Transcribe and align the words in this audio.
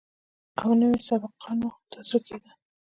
او 0.61 0.69
نه 0.79 0.85
مې 0.91 0.99
سبقانو 1.09 1.69
ته 1.91 1.99
زړه 2.07 2.19
کېده. 2.27 2.51